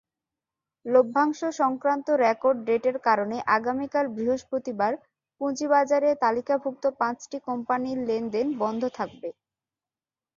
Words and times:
লভ্যাংশ-সংক্রান্ত 0.85 2.07
record 2.23 2.57
ডেটের 2.67 2.97
কারণে 3.07 3.37
আগামীকাল 3.57 4.05
বৃহস্পতিবার 4.15 4.93
পুঁজিবাজারে 5.41 6.09
তালিকাভুক্ত 6.23 6.83
পাঁচটি 6.99 7.37
কোম্পানির 7.47 7.97
লেনদেন 8.07 8.47
বন্ধ 8.61 8.81
থাকবে। 8.97 9.29